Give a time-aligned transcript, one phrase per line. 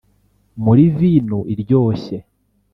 [0.63, 2.17] muri vino iryoshye